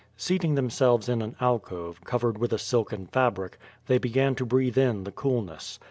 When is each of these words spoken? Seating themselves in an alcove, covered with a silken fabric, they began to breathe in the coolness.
Seating 0.17 0.55
themselves 0.55 1.07
in 1.07 1.21
an 1.21 1.35
alcove, 1.39 2.01
covered 2.03 2.39
with 2.39 2.51
a 2.51 2.57
silken 2.57 3.05
fabric, 3.05 3.59
they 3.85 3.99
began 3.99 4.33
to 4.33 4.47
breathe 4.47 4.75
in 4.79 5.03
the 5.03 5.11
coolness. 5.11 5.79